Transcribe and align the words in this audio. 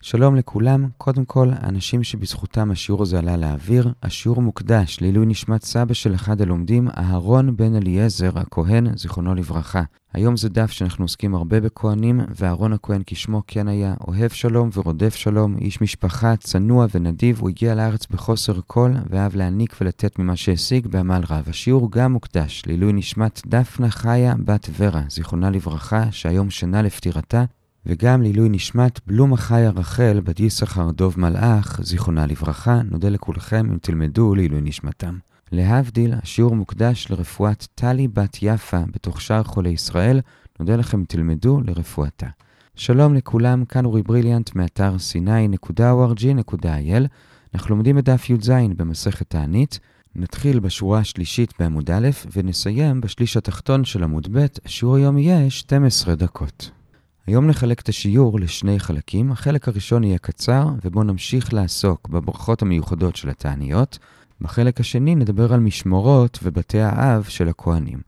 שלום 0.00 0.36
לכולם, 0.36 0.88
קודם 0.98 1.24
כל, 1.24 1.48
האנשים 1.52 2.02
שבזכותם 2.02 2.70
השיעור 2.70 3.02
הזה 3.02 3.18
עלה 3.18 3.36
לאוויר, 3.36 3.92
השיעור 4.02 4.42
מוקדש 4.42 4.98
לעילוי 5.00 5.26
נשמת 5.26 5.62
סבא 5.62 5.94
של 5.94 6.14
אחד 6.14 6.40
הלומדים, 6.40 6.88
אהרון 6.88 7.56
בן 7.56 7.76
אליעזר, 7.76 8.38
הכהן, 8.38 8.96
זיכרונו 8.96 9.34
לברכה. 9.34 9.82
היום 10.12 10.36
זה 10.36 10.48
דף 10.48 10.70
שאנחנו 10.70 11.04
עוסקים 11.04 11.34
הרבה 11.34 11.60
בכהנים, 11.60 12.20
ואהרון 12.36 12.72
הכהן 12.72 13.02
כשמו 13.06 13.42
כן 13.46 13.68
היה, 13.68 13.94
אוהב 14.08 14.28
שלום 14.28 14.70
ורודף 14.74 15.14
שלום, 15.14 15.56
איש 15.56 15.80
משפחה, 15.80 16.36
צנוע 16.36 16.86
ונדיב, 16.94 17.40
הוא 17.40 17.48
הגיע 17.48 17.74
לארץ 17.74 18.06
בחוסר 18.06 18.60
כל, 18.66 18.92
ואהב 19.10 19.36
להעניק 19.36 19.76
ולתת 19.80 20.18
ממה 20.18 20.36
שהשיג 20.36 20.86
בעמל 20.86 21.20
רב. 21.30 21.44
השיעור 21.48 21.90
גם 21.90 22.12
מוקדש 22.12 22.62
לעילוי 22.66 22.92
נשמת 22.92 23.42
דפנה 23.46 23.90
חיה 23.90 24.34
בת 24.44 24.70
ורה, 24.78 25.02
זיכרונה 25.08 25.50
לברכה, 25.50 26.04
שהיום 26.10 26.50
שנה 26.50 26.82
לפטירתה, 26.82 27.44
וגם 27.88 28.22
לעילוי 28.22 28.48
נשמת 28.48 29.00
בלומה 29.06 29.36
חיה 29.36 29.70
רחל 29.70 30.20
בת 30.24 30.40
יששכר 30.40 30.90
דוב 30.90 31.14
מלאך, 31.18 31.80
זיכרונה 31.82 32.26
לברכה, 32.26 32.80
נודה 32.90 33.08
לכולכם 33.08 33.70
אם 33.72 33.78
תלמדו 33.78 34.34
לעילוי 34.34 34.60
נשמתם. 34.60 35.18
להבדיל, 35.52 36.14
השיעור 36.22 36.56
מוקדש 36.56 37.06
לרפואת 37.10 37.66
טלי 37.74 38.08
בת 38.08 38.38
יפה 38.42 38.80
בתוך 38.94 39.20
שאר 39.20 39.42
חולי 39.42 39.70
ישראל, 39.70 40.20
נודה 40.60 40.76
לכם 40.76 40.98
אם 40.98 41.04
תלמדו 41.08 41.60
לרפואתה. 41.64 42.26
שלום 42.74 43.14
לכולם, 43.14 43.64
כאן 43.64 43.84
אורי 43.84 44.02
בריליאנט 44.02 44.54
מאתר 44.54 44.96
sny.org.il. 45.12 47.06
אנחנו 47.54 47.70
לומדים 47.74 47.98
את 47.98 48.04
דף 48.04 48.30
י"ז 48.30 48.50
במסכת 48.76 49.30
תענית. 49.30 49.80
נתחיל 50.16 50.60
בשורה 50.60 50.98
השלישית 50.98 51.54
בעמוד 51.58 51.90
א' 51.90 52.08
ונסיים 52.36 53.00
בשליש 53.00 53.36
התחתון 53.36 53.84
של 53.84 54.04
עמוד 54.04 54.28
ב', 54.32 54.46
השיעור 54.64 54.96
היום 54.96 55.18
יהיה 55.18 55.50
12 55.50 56.14
דקות. 56.14 56.77
היום 57.28 57.46
נחלק 57.46 57.80
את 57.80 57.88
השיעור 57.88 58.40
לשני 58.40 58.78
חלקים. 58.78 59.32
החלק 59.32 59.68
הראשון 59.68 60.04
יהיה 60.04 60.18
קצר, 60.18 60.68
ובו 60.84 61.02
נמשיך 61.02 61.54
לעסוק 61.54 62.08
בברכות 62.08 62.62
המיוחדות 62.62 63.16
של 63.16 63.30
התעניות. 63.30 63.98
בחלק 64.40 64.80
השני 64.80 65.14
נדבר 65.14 65.52
על 65.52 65.60
משמורות 65.60 66.38
ובתי 66.42 66.80
האב 66.80 67.24
של 67.24 67.48
הכהנים. 67.48 67.98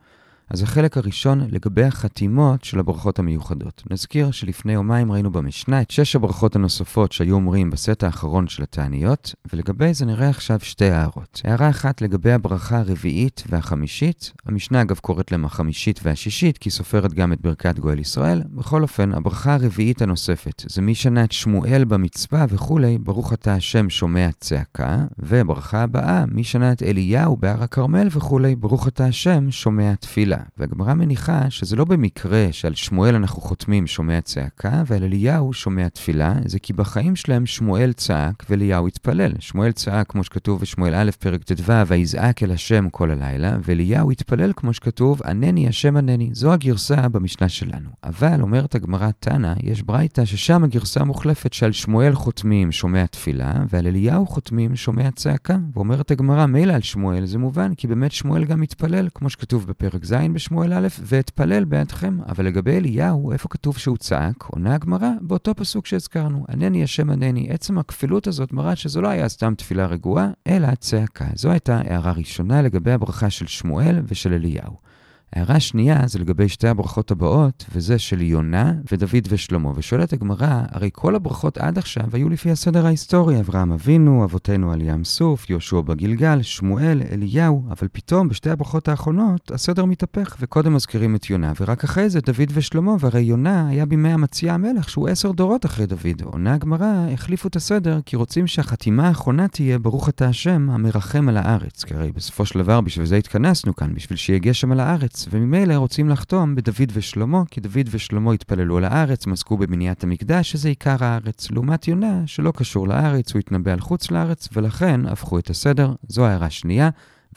אז 0.51 0.63
החלק 0.63 0.97
הראשון 0.97 1.41
לגבי 1.51 1.85
החתימות 1.85 2.65
של 2.65 2.79
הברכות 2.79 3.19
המיוחדות. 3.19 3.83
נזכיר 3.91 4.31
שלפני 4.31 4.73
יומיים 4.73 5.13
ראינו 5.13 5.33
במשנה 5.33 5.83
את 5.83 5.91
שש 5.91 6.17
הברכות 6.17 6.57
הנוספות 6.57 7.13
שהיו 7.13 7.35
אומרים 7.35 7.71
בסט 7.71 8.03
האחרון 8.05 8.49
של 8.49 8.63
התעניות, 8.63 9.35
ולגבי 9.53 9.95
זה 9.95 10.07
נראה 10.07 10.29
עכשיו 10.29 10.61
שתי 10.61 10.91
הערות. 10.91 11.41
הערה 11.45 11.71
אחת 11.71 12.03
לגבי 12.03 12.33
הברכה 12.33 12.79
הרביעית 12.79 13.45
והחמישית, 13.49 14.33
המשנה 14.47 14.83
אגב 14.83 14.99
קוראת 14.99 15.33
להם 15.33 15.45
החמישית 15.45 16.01
והשישית, 16.03 16.59
כי 16.59 16.71
סופרת 16.71 17.15
גם 17.15 17.33
את 17.33 17.41
ברכת 17.41 17.79
גואל 17.79 17.99
ישראל. 17.99 18.43
בכל 18.49 18.83
אופן, 18.83 19.15
הברכה 19.15 19.55
הרביעית 19.55 20.03
הנוספת 20.03 20.63
זה 20.69 20.83
את 21.25 21.33
שמואל 21.33 21.85
במצווה 21.85 22.47
וכולי, 22.49 22.99
ברוך 22.99 23.33
אתה 23.33 23.55
השם 23.55 23.91
שומע 23.91 24.29
צעקה, 24.41 24.99
וברכה 25.19 25.83
הבאה, 25.83 26.25
את 26.73 26.83
אליהו 26.83 27.37
בהר 27.37 27.63
הכרמל 27.63 28.09
וכולי, 28.11 28.57
ברוך 28.57 28.89
אתה 28.89 29.05
השם 29.05 29.51
שומע 29.51 29.95
תפילה. 29.95 30.40
והגמרא 30.59 30.95
מניחה 30.95 31.51
שזה 31.51 31.77
לא 31.77 31.85
במקרה 31.85 32.47
שעל 32.51 32.75
שמואל 32.75 33.15
אנחנו 33.15 33.43
חותמים 33.43 33.87
שומע 33.87 34.21
צעקה, 34.21 34.83
ועל 34.87 35.05
אליהו 35.05 35.53
שומע 35.53 35.89
תפילה, 35.89 36.35
זה 36.45 36.59
כי 36.59 36.73
בחיים 36.73 37.17
שלהם 37.17 37.47
שמואל 37.47 37.93
צעק 37.93 38.45
ואליהו 38.51 38.87
התפלל. 38.87 39.33
שמואל 39.39 39.73
צעק, 39.73 40.11
כמו 40.11 40.25
שכתוב 40.25 40.61
בשמואל 40.61 40.95
א', 40.95 41.11
פרק 41.19 41.43
ט"ו, 41.45 41.73
ויזעק 41.87 42.43
אל 42.43 42.51
השם 42.51 42.89
כל 42.91 43.11
הלילה, 43.11 43.57
ואליהו 43.63 44.11
התפלל, 44.11 44.53
כמו 44.57 44.73
שכתוב, 44.73 45.23
ענני 45.25 45.69
השם 45.69 45.97
ענני. 45.97 46.31
זו 46.33 46.53
הגרסה 46.53 47.09
במשנה 47.09 47.49
שלנו. 47.49 47.91
אבל, 48.05 48.41
אומרת 48.41 48.75
הגמרא 48.75 49.11
תנא, 49.21 49.55
יש 49.63 49.83
ברייתא 49.83 50.25
ששם 50.25 50.65
הגרסה 50.65 51.05
מוחלפת 51.05 51.53
שעל 51.53 51.73
שמואל 51.73 52.15
חותמים 52.15 52.73
שומע 52.73 53.07
תפילה, 53.07 53.53
ועל 53.69 53.87
אליהו 53.87 54.27
חותמים 54.27 54.77
שומע 54.77 55.11
צעקה. 55.11 55.57
ואומרת 55.75 56.11
הגמרא, 56.11 56.47
מילא 56.47 56.73
על 56.73 56.83
שמואל 56.83 57.27
זה 57.27 57.39
מובן, 57.39 57.75
כי 57.75 57.87
באמת 57.87 58.13
שמואל 58.13 58.45
גם 58.45 58.63
התפלל, 58.63 59.09
כמו 59.15 59.31
שכתוב 59.31 59.67
בפרק 59.67 60.05
ז' 60.05 60.15
בשמואל 60.33 60.73
א', 60.73 60.89
ואתפלל 61.03 61.65
בעדכם. 61.65 62.19
אבל 62.29 62.45
לגבי 62.47 62.77
אליהו, 62.77 63.33
איפה 63.33 63.49
כתוב 63.49 63.79
שהוא 63.79 63.97
צעק? 63.97 64.43
עונה 64.43 64.75
הגמרא 64.75 65.11
באותו 65.21 65.55
פסוק 65.55 65.87
שהזכרנו, 65.87 66.45
ענני 66.49 66.85
השם 66.85 67.11
ענני. 67.11 67.47
עצם 67.51 67.79
הכפילות 67.79 68.27
הזאת 68.27 68.53
מראה 68.53 68.77
שזו 68.77 69.01
לא 69.01 69.09
היה 69.09 69.29
סתם 69.29 69.55
תפילה 69.55 69.87
רגועה, 69.87 70.29
אלא 70.47 70.75
צעקה. 70.75 71.27
זו 71.35 71.51
הייתה 71.51 71.77
הערה 71.77 72.13
ראשונה 72.13 72.63
לגבי 72.63 72.93
הברכה 72.93 73.31
של 73.31 73.47
שמואל 73.47 74.03
ושל 74.09 74.33
אליהו. 74.33 74.90
הערה 75.33 75.61
שנייה 75.61 76.07
זה 76.07 76.19
לגבי 76.19 76.49
שתי 76.49 76.69
הברכות 76.69 77.11
הבאות, 77.11 77.65
וזה 77.75 77.99
של 77.99 78.23
יונה 78.23 78.73
ודוד 78.93 79.29
ושלמה. 79.29 79.73
ושואלת 79.77 80.13
הגמרא, 80.13 80.63
הרי 80.71 80.91
כל 80.93 81.15
הברכות 81.15 81.59
עד 81.59 81.79
עכשיו 81.79 82.05
היו 82.13 82.29
לפי 82.29 82.51
הסדר 82.51 82.87
ההיסטורי, 82.87 83.41
אברהם 83.41 83.73
אבינו, 83.73 84.25
אבותינו 84.25 84.73
על 84.73 84.81
ים 84.81 85.05
סוף, 85.05 85.51
יהושע 85.51 85.81
בגלגל, 85.81 86.43
שמואל, 86.43 87.03
אליהו, 87.13 87.65
אבל 87.71 87.89
פתאום 87.93 88.29
בשתי 88.29 88.51
הברכות 88.51 88.89
האחרונות 88.89 89.51
הסדר 89.55 89.85
מתהפך, 89.85 90.37
וקודם 90.41 90.75
מזכירים 90.75 91.17
את 91.17 91.31
יונה, 91.31 91.53
ורק 91.61 91.85
אחרי 91.85 92.11
זה 92.11 92.21
דוד 92.21 92.51
ושלמה, 92.53 92.97
והרי 93.01 93.21
יונה 93.21 93.69
היה 93.69 93.87
בימי 93.87 94.13
המציע 94.13 94.55
המלך, 94.55 94.91
שהוא 94.91 95.09
עשר 95.09 95.33
דורות 95.33 95.67
אחרי 95.67 95.87
דוד. 95.87 96.23
עונה 96.25 96.55
הגמרא, 96.55 97.07
החליפו 97.13 97.49
את 97.49 97.57
הסדר, 97.57 98.01
כי 98.07 98.17
רוצים 98.17 98.47
שהחתימה 98.47 99.09
האחרונה 99.09 99.49
תהיה 99.49 99.79
ברוך 99.79 100.09
אתה 100.09 100.27
השם 100.27 100.71
המרחם 100.71 101.29
על 101.29 101.37
הארץ. 101.37 101.85
כי 101.85 101.95
הרי 101.95 102.13
בסופו 102.13 102.47
של 102.47 102.59
דבר 102.59 102.81
בשביל 102.81 103.07
זה 103.07 103.17
התכנסנו 103.17 103.77
כאן, 103.77 103.95
בשביל 103.95 104.17
שיהיה 104.17 104.39
גשם 104.39 104.73
על 104.73 104.81
הארץ. 104.81 105.20
וממילא 105.31 105.75
רוצים 105.75 106.09
לחתום 106.09 106.55
בדוד 106.55 106.91
ושלמה, 106.93 107.43
כי 107.51 107.61
דוד 107.61 107.89
ושלמה 107.91 108.33
התפללו 108.33 108.77
על 108.77 108.85
הארץ, 108.85 109.27
הם 109.27 109.33
עסקו 109.33 109.57
בבניית 109.57 110.05
המקדש, 110.05 110.53
שזה 110.53 110.69
עיקר 110.69 110.97
הארץ. 111.01 111.51
לעומת 111.51 111.89
יונה, 111.89 112.23
שלא 112.27 112.53
קשור 112.57 112.89
לארץ, 112.89 113.33
הוא 113.33 113.41
התנבא 113.41 113.73
על 113.73 113.81
חוץ 113.81 114.11
לארץ, 114.11 114.49
ולכן 114.53 115.07
הפכו 115.07 115.39
את 115.39 115.51
הסדר. 115.51 115.95
זו 116.09 116.27
הערה 116.27 116.51
שנייה, 116.51 116.91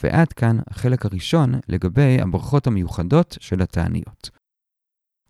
ועד 0.03 0.33
כאן 0.33 0.57
החלק 0.67 1.05
הראשון 1.05 1.53
לגבי 1.69 2.21
הברכות 2.21 2.67
המיוחדות 2.67 3.37
של 3.39 3.61
התעניות. 3.61 4.29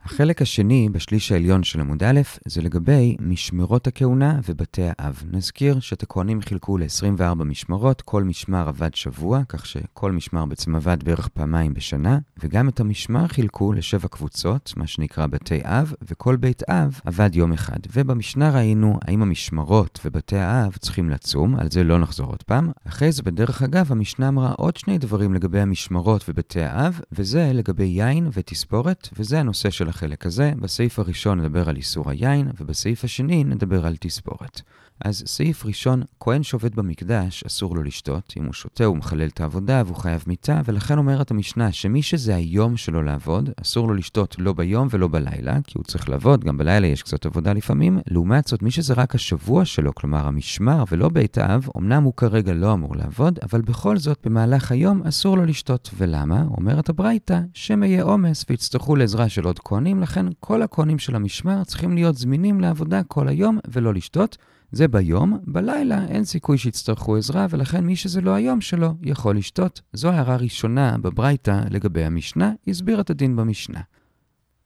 החלק 0.05 0.41
השני 0.41 0.89
בשליש 0.91 1.31
העליון 1.31 1.63
של 1.63 1.79
עמוד 1.79 2.03
א' 2.03 2.21
זה 2.45 2.61
לגבי 2.61 3.15
משמרות 3.19 3.87
הכהונה 3.87 4.39
ובתי 4.49 4.81
האב. 4.97 5.23
נזכיר 5.31 5.79
שאת 5.79 6.03
הכהנים 6.03 6.41
חילקו 6.41 6.77
ל-24 6.77 7.43
משמרות, 7.43 8.01
כל 8.01 8.23
משמר 8.23 8.67
עבד 8.67 8.95
שבוע, 8.95 9.41
כך 9.49 9.65
שכל 9.65 10.11
משמר 10.11 10.45
בעצם 10.45 10.75
עבד 10.75 11.03
בערך 11.03 11.27
פעמיים 11.27 11.73
בשנה, 11.73 12.19
וגם 12.43 12.69
את 12.69 12.79
המשמר 12.79 13.27
חילקו 13.27 13.73
לשבע 13.73 14.07
קבוצות, 14.07 14.73
מה 14.77 14.87
שנקרא 14.87 15.27
בתי 15.27 15.59
אב, 15.63 15.93
וכל 16.01 16.35
בית 16.35 16.63
אב 16.69 16.99
עבד 17.05 17.35
יום 17.35 17.53
אחד. 17.53 17.79
ובמשנה 17.93 18.51
ראינו 18.51 18.99
האם 19.01 19.21
המשמרות 19.21 19.99
ובתי 20.05 20.37
האב 20.37 20.75
צריכים 20.79 21.09
לצום, 21.09 21.55
על 21.55 21.71
זה 21.71 21.83
לא 21.83 21.99
נחזור 21.99 22.27
עוד 22.27 22.43
פעם. 22.43 22.71
אחרי 22.87 23.11
זה, 23.11 23.23
בדרך 23.23 23.61
אגב, 23.61 23.91
המשנה 23.91 24.27
אמרה 24.27 24.51
עוד 24.51 24.77
שני 24.77 24.97
דברים 24.97 25.33
לגבי 25.33 25.59
המשמרות 25.59 26.25
ובתי 26.29 26.61
האב, 26.61 26.99
וזה 27.11 27.51
לגבי 27.53 27.83
יין 27.83 28.29
ותספורת, 28.33 29.09
וזה 29.17 29.39
הנושא 29.39 29.69
של 29.69 29.89
החלק 29.93 30.25
הזה. 30.25 30.53
בסעיף 30.59 30.99
הראשון 30.99 31.41
נדבר 31.41 31.69
על 31.69 31.75
איסור 31.75 32.09
היין, 32.09 32.51
ובסעיף 32.59 33.03
השני 33.03 33.43
נדבר 33.43 33.85
על 33.85 33.95
תספורת. 33.99 34.61
אז 35.03 35.23
סעיף 35.25 35.65
ראשון, 35.65 36.03
כהן 36.19 36.43
שעובד 36.43 36.75
במקדש, 36.75 37.43
אסור 37.43 37.75
לו 37.75 37.83
לשתות. 37.83 38.33
אם 38.37 38.45
הוא 38.45 38.53
שותה, 38.53 38.85
הוא 38.85 38.97
מחלל 38.97 39.27
את 39.27 39.41
העבודה 39.41 39.83
והוא 39.85 39.97
חייב 39.97 40.23
מיתה, 40.27 40.61
ולכן 40.65 40.97
אומרת 40.97 41.31
המשנה 41.31 41.71
שמי 41.71 42.01
שזה 42.01 42.35
היום 42.35 42.77
שלו 42.77 43.03
לעבוד, 43.03 43.49
אסור 43.61 43.87
לו 43.87 43.93
לשתות 43.93 44.35
לא 44.39 44.53
ביום 44.53 44.87
ולא 44.91 45.07
בלילה, 45.07 45.57
כי 45.63 45.73
הוא 45.77 45.83
צריך 45.83 46.09
לעבוד, 46.09 46.43
גם 46.43 46.57
בלילה 46.57 46.87
יש 46.87 47.03
קצת 47.03 47.25
עבודה 47.25 47.53
לפעמים. 47.53 47.99
לעומת 48.07 48.47
זאת, 48.47 48.61
מי 48.61 48.71
שזה 48.71 48.93
רק 48.93 49.15
השבוע 49.15 49.65
שלו, 49.65 49.95
כלומר 49.95 50.27
המשמר 50.27 50.83
ולא 50.91 51.09
בית 51.09 51.37
האב, 51.37 51.67
אמנם 51.77 52.03
הוא 52.03 52.13
כרגע 52.13 52.53
לא 52.53 52.73
אמור 52.73 52.95
לעבוד, 52.95 53.39
אבל 53.43 53.61
בכל 53.61 53.97
זאת, 53.97 54.19
במהלך 54.25 54.71
היום 54.71 55.01
אסור 55.03 55.37
לו 55.37 55.45
לשתות. 55.45 55.89
ולמה? 55.97 56.43
אומרת 56.57 56.89
הברייתא, 56.89 57.39
שמא 57.53 57.85
יהיה 57.85 58.03
עומס 58.03 58.45
ויצטרכו 58.49 58.95
לעזרה 58.95 59.29
של 59.29 59.45
עוד 59.45 59.59
כהנים, 59.59 60.01
לכן 60.01 60.25
כל 60.39 60.61
הכהנים 60.61 60.99
של 60.99 61.15
המשמר 61.15 61.63
צריכים 61.63 61.95
להיות 61.95 62.15
זמינים 62.15 62.61
לעבודה 62.61 63.03
כל 63.03 63.27
היום 63.27 63.59
ולא 63.67 63.93
לשתות. 63.93 64.37
זה 64.73 64.87
ביום, 64.87 65.37
בלילה 65.47 66.05
אין 66.05 66.23
סיכוי 66.23 66.57
שיצטרכו 66.57 67.17
עזרה, 67.17 67.47
ולכן 67.49 67.85
מי 67.85 67.95
שזה 67.95 68.21
לא 68.21 68.31
היום 68.31 68.61
שלו 68.61 68.93
יכול 69.01 69.37
לשתות. 69.37 69.81
זו 69.93 70.09
הערה 70.09 70.35
ראשונה 70.35 70.97
בברייתא 70.97 71.61
לגבי 71.69 72.03
המשנה, 72.03 72.51
הסביר 72.67 73.01
את 73.01 73.09
הדין 73.09 73.35
במשנה. 73.35 73.79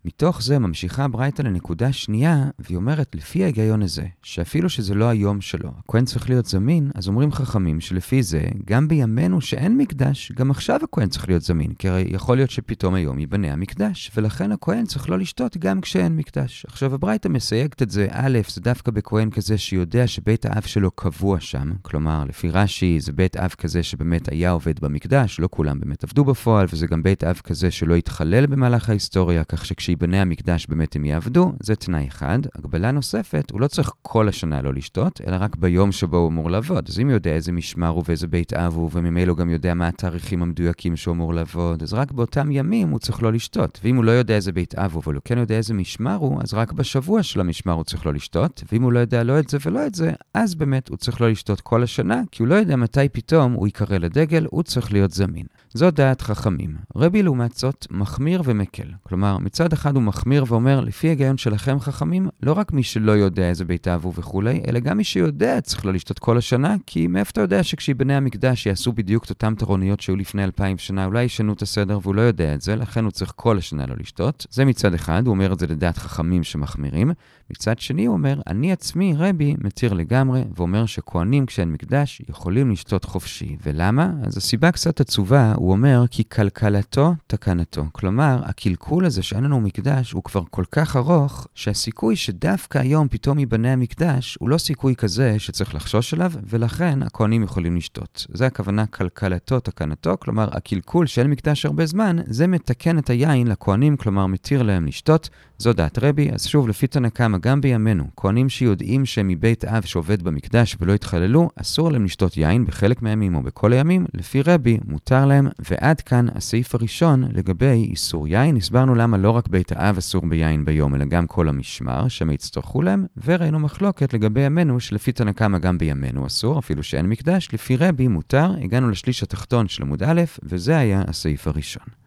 מתוך 0.07 0.41
זה 0.41 0.59
ממשיכה 0.59 1.07
ברייתא 1.07 1.41
לנקודה 1.41 1.93
שנייה, 1.93 2.45
והיא 2.59 2.77
אומרת, 2.77 3.15
לפי 3.15 3.43
ההיגיון 3.43 3.81
הזה, 3.81 4.05
שאפילו 4.23 4.69
שזה 4.69 4.95
לא 4.95 5.05
היום 5.05 5.41
שלו, 5.41 5.71
הכהן 5.79 6.05
צריך 6.05 6.29
להיות 6.29 6.45
זמין, 6.45 6.91
אז 6.95 7.07
אומרים 7.07 7.31
חכמים 7.31 7.81
שלפי 7.81 8.23
זה, 8.23 8.41
גם 8.65 8.87
בימינו 8.87 9.41
שאין 9.41 9.77
מקדש, 9.77 10.31
גם 10.31 10.51
עכשיו 10.51 10.79
הכהן 10.83 11.09
צריך 11.09 11.29
להיות 11.29 11.41
זמין, 11.41 11.73
כי 11.73 11.89
הרי 11.89 12.07
יכול 12.09 12.37
להיות 12.37 12.49
שפתאום 12.49 12.93
היום 12.93 13.19
ייבנה 13.19 13.53
המקדש, 13.53 14.11
ולכן 14.15 14.51
הכהן 14.51 14.85
צריך 14.85 15.09
לא 15.09 15.19
לשתות 15.19 15.57
גם 15.57 15.81
כשאין 15.81 16.15
מקדש. 16.15 16.65
עכשיו, 16.67 16.93
הברייתא 16.93 17.27
מסייגת 17.27 17.81
את 17.81 17.89
זה, 17.89 18.07
א', 18.11 18.39
זה 18.47 18.61
דווקא 18.61 18.91
בכהן 18.91 19.29
כזה 19.29 19.57
שיודע 19.57 20.07
שבית 20.07 20.45
האב 20.45 20.63
שלו 20.63 20.91
קבוע 20.91 21.39
שם, 21.39 21.71
כלומר, 21.81 22.23
לפי 22.29 22.49
רש"י, 22.49 22.99
זה 22.99 23.11
בית 23.11 23.37
אב 23.37 23.49
כזה 23.57 23.83
שבאמת 23.83 24.31
היה 24.31 24.51
עובד 24.51 24.79
במקדש, 24.79 25.39
לא 25.39 25.47
כולם 25.51 25.79
באמת 25.79 26.03
עבדו 26.03 26.25
בפועל, 26.25 26.67
וזה 26.73 26.87
גם 26.87 27.03
בית 27.03 27.23
אב 27.23 27.41
כזה 27.43 27.71
שלא 27.71 27.95
התחלל 27.95 28.45
במהלך 28.45 28.89
ההיסטוריה, 28.89 29.43
כך 29.43 29.65
שכשהיא 29.65 29.96
כשיבנה 29.97 30.21
המקדש 30.21 30.65
באמת 30.67 30.95
הם 30.95 31.05
יעבדו, 31.05 31.53
זה 31.59 31.75
תנאי 31.75 32.07
אחד. 32.07 32.39
הגבלה 32.55 32.91
נוספת, 32.91 33.51
הוא 33.51 33.61
לא 33.61 33.67
צריך 33.67 33.91
כל 34.01 34.27
השנה 34.27 34.61
לא 34.61 34.73
לשתות, 34.73 35.21
אלא 35.27 35.37
רק 35.39 35.55
ביום 35.55 35.91
שבו 35.91 36.17
הוא 36.17 36.29
אמור 36.29 36.51
לעבוד. 36.51 36.89
אז 36.89 36.99
אם 36.99 37.07
הוא 37.07 37.13
יודע 37.13 37.31
איזה 37.31 37.51
משמר 37.51 37.87
הוא 37.87 38.03
ואיזה 38.07 38.27
בית 38.27 38.53
אב 38.53 38.73
הוא, 38.75 38.89
וממילא 38.93 39.31
הוא 39.31 39.37
גם 39.37 39.49
יודע 39.49 39.73
מה 39.73 39.87
התאריכים 39.87 40.41
המדויקים 40.41 40.95
שהוא 40.95 41.13
אמור 41.13 41.33
לעבוד, 41.33 41.83
אז 41.83 41.93
רק 41.93 42.11
באותם 42.11 42.51
ימים 42.51 42.89
הוא 42.89 42.99
צריך 42.99 43.23
לא 43.23 43.33
לשתות. 43.33 43.79
ואם 43.83 43.95
הוא 43.95 44.03
לא 44.03 44.11
יודע 44.11 44.35
איזה 44.35 44.51
בית 44.51 44.75
אב 44.75 44.93
הוא, 44.93 45.01
אבל 45.05 45.13
הוא 45.13 45.21
כן 45.25 45.37
יודע 45.37 45.55
איזה 45.55 45.73
משמר 45.73 46.15
הוא, 46.15 46.41
אז 46.41 46.53
רק 46.53 46.71
בשבוע 46.71 47.23
של 47.23 47.39
המשמר 47.39 47.73
הוא 47.73 47.83
צריך 47.83 48.05
לא 48.05 48.13
לשתות. 48.13 48.63
ואם 48.71 48.83
הוא 48.83 48.91
לא 48.91 48.99
יודע 48.99 49.23
לא 49.23 49.39
את 49.39 49.49
זה 49.49 49.57
ולא 49.65 49.87
את 49.87 49.95
זה, 49.95 50.11
אז 50.33 50.55
באמת 50.55 50.89
הוא 50.89 50.97
צריך 50.97 51.21
לא 51.21 51.29
לשתות 51.29 51.61
כל 51.61 51.83
השנה, 51.83 52.21
כי 52.31 52.43
הוא 52.43 52.47
לא 52.47 52.55
יודע 52.55 52.75
מתי 52.75 53.09
פתאום 53.09 53.53
הוא 53.53 53.67
ייקרא 53.67 53.97
לדגל, 53.97 54.45
הוא 54.49 54.63
צריך 54.63 54.93
להיות 54.93 55.11
זמין. 55.11 55.45
זו 55.73 55.91
דעת 55.91 56.21
חכמים. 56.21 56.75
רבי 56.95 57.23
לעומת 57.23 57.53
זאת 57.53 57.87
מחמיר 57.91 58.41
ומקל. 58.45 58.87
כלומר, 59.03 59.37
מצד 59.37 59.73
אחד 59.73 59.95
הוא 59.95 60.03
מחמיר 60.03 60.45
ואומר, 60.47 60.79
לפי 60.79 61.07
היגיון 61.07 61.37
שלכם 61.37 61.79
חכמים, 61.79 62.29
לא 62.43 62.53
רק 62.53 62.73
מי 62.73 62.83
שלא 62.83 63.11
יודע 63.11 63.49
איזה 63.49 63.65
בית 63.65 63.87
אב 63.87 64.05
הוא 64.05 64.13
וכולי, 64.15 64.61
אלא 64.67 64.79
גם 64.79 64.97
מי 64.97 65.03
שיודע 65.03 65.61
צריך 65.61 65.85
לא 65.85 65.93
לשתות 65.93 66.19
כל 66.19 66.37
השנה, 66.37 66.75
כי 66.85 67.07
מאיפה 67.07 67.31
אתה 67.31 67.41
יודע 67.41 67.63
שכשיבנה 67.63 68.17
המקדש 68.17 68.65
יעשו 68.65 68.93
בדיוק 68.93 69.25
את 69.25 69.29
אותם 69.29 69.55
תרוניות 69.57 69.99
שהיו 69.99 70.15
לפני 70.15 70.43
אלפיים 70.43 70.77
שנה, 70.77 71.05
אולי 71.05 71.23
ישנו 71.23 71.53
את 71.53 71.61
הסדר 71.61 71.99
והוא 72.01 72.15
לא 72.15 72.21
יודע 72.21 72.53
את 72.55 72.61
זה, 72.61 72.75
לכן 72.75 73.03
הוא 73.03 73.11
צריך 73.11 73.33
כל 73.35 73.57
השנה 73.57 73.85
לא 73.85 73.95
לשתות. 73.99 74.47
זה 74.49 74.65
מצד 74.65 74.93
אחד, 74.93 75.23
הוא 75.25 75.33
אומר 75.33 75.53
את 75.53 75.59
זה 75.59 75.67
לדעת 75.67 75.97
חכמים 75.97 76.43
שמחמירים. 76.43 77.11
מצד 77.49 77.79
שני 77.79 78.05
הוא 78.05 78.13
אומר, 78.13 78.41
אני 78.47 78.71
עצמי, 78.71 79.13
רבי, 79.17 79.55
מתיר 79.63 79.93
לגמרי, 79.93 80.43
ואומר 80.55 80.85
שכהנים 80.85 81.45
כשאין 81.45 81.71
מקדש 81.71 82.21
יכולים 82.29 82.71
לשתות 82.71 83.05
חופשי. 83.05 83.57
ולמה? 83.63 84.11
אז 84.23 84.37
הסיבה 84.37 84.71
קצת 84.71 85.01
עצובה, 85.01 85.53
הוא 85.55 85.71
אומר 85.71 86.05
כי 86.11 86.23
כלכלתו 86.29 87.13
תקנתו. 87.27 87.85
כלומר, 87.91 88.41
הקלקול 88.43 89.05
הזה 89.05 89.23
שאין 89.23 89.43
לנו 89.43 89.61
מקדש 89.61 90.11
הוא 90.11 90.23
כבר 90.23 90.43
כל 90.49 90.63
כך 90.71 90.95
ארוך, 90.95 91.47
שהסיכוי 91.55 92.15
שדווקא 92.15 92.77
היום 92.77 93.07
פתאום 93.07 93.39
ייבנה 93.39 93.73
המקדש, 93.73 94.37
הוא 94.39 94.49
לא 94.49 94.57
סיכוי 94.57 94.95
כזה 94.95 95.39
שצריך 95.39 95.75
לחשוש 95.75 96.13
עליו, 96.13 96.31
ולכן 96.49 97.03
הכהנים 97.03 97.43
יכולים 97.43 97.75
לשתות. 97.75 98.25
זה 98.33 98.45
הכוונה 98.45 98.85
כלכלתו 98.85 99.59
תקנתו, 99.59 100.15
כלומר, 100.19 100.49
הקלקול 100.51 101.05
שאין 101.05 101.27
מקדש 101.27 101.65
הרבה 101.65 101.85
זמן, 101.85 102.17
זה 102.25 102.47
מתקן 102.47 102.97
את 102.97 103.09
היין 103.09 103.47
לכהנים, 103.47 103.97
כלומר, 103.97 104.25
מתיר 104.25 104.63
להם 104.63 104.85
לשתות. 104.85 105.29
זו 105.57 105.73
דעת 105.73 105.99
רבי, 105.99 106.31
אז 106.31 106.45
שוב, 106.45 106.67
לפי 106.67 106.87
תנא 106.87 107.09
גם 107.37 107.61
בימינו, 107.61 108.03
כהנים 108.17 108.49
שיודעים 108.49 109.05
שהם 109.05 109.27
מבית 109.27 109.65
אב 109.65 109.83
שעובד 109.83 110.23
במקדש 110.23 110.77
ולא 110.81 110.93
התחללו, 110.93 111.49
אסור 111.55 111.91
להם 111.91 112.05
לשתות 112.05 112.37
יין 112.37 112.65
בחלק 112.65 113.01
מהימים 113.01 113.35
או 113.35 113.43
בכל 113.43 113.73
הימים, 113.73 114.05
לפי 114.13 114.41
רבי, 114.41 114.77
מותר 114.87 115.25
להם, 115.25 115.47
ועד 115.69 116.01
כאן 116.01 116.27
הסעיף 116.35 116.75
הראשון 116.75 117.23
לגבי 117.33 117.87
איסור 117.91 118.27
יין. 118.27 118.55
הסברנו 118.55 118.95
למה 118.95 119.17
לא 119.17 119.31
רק 119.31 119.47
בית 119.47 119.71
האב 119.71 119.97
אסור 119.97 120.25
ביין 120.25 120.65
ביום, 120.65 120.95
אלא 120.95 121.05
גם 121.05 121.27
כל 121.27 121.49
המשמר, 121.49 122.07
שהם 122.07 122.31
יצטרכו 122.31 122.81
להם, 122.81 123.05
וראינו 123.25 123.59
מחלוקת 123.59 124.13
לגבי 124.13 124.41
ימינו, 124.41 124.79
שלפי 124.79 125.11
תנא 125.11 125.31
קמא 125.31 125.57
גם 125.57 125.77
בימינו 125.77 126.27
אסור, 126.27 126.59
אפילו 126.59 126.83
שאין 126.83 127.05
מקדש, 127.05 127.49
לפי 127.53 127.75
רבי 127.75 128.07
מותר, 128.07 128.51
הגענו 128.63 128.89
לשליש 128.89 129.23
התחתון 129.23 129.67
של 129.67 129.83
עמוד 129.83 130.03
א', 130.03 130.21
וזה 130.43 130.77
היה 130.77 131.03
הסעיף 131.07 131.47
הראשון. 131.47 132.06